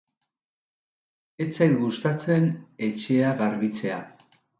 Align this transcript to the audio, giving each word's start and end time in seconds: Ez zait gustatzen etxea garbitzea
Ez 1.43 1.47
zait 1.57 1.75
gustatzen 1.81 2.47
etxea 2.87 3.35
garbitzea 3.43 4.01